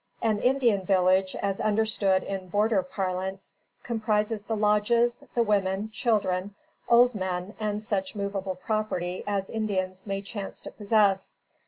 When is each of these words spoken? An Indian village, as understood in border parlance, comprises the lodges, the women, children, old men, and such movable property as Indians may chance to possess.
An 0.23 0.39
Indian 0.39 0.83
village, 0.83 1.35
as 1.35 1.59
understood 1.59 2.23
in 2.23 2.47
border 2.47 2.81
parlance, 2.81 3.53
comprises 3.83 4.41
the 4.41 4.55
lodges, 4.55 5.23
the 5.35 5.43
women, 5.43 5.91
children, 5.91 6.55
old 6.89 7.13
men, 7.13 7.53
and 7.59 7.83
such 7.83 8.15
movable 8.15 8.55
property 8.55 9.23
as 9.27 9.47
Indians 9.51 10.07
may 10.07 10.23
chance 10.23 10.59
to 10.61 10.71
possess. 10.71 11.35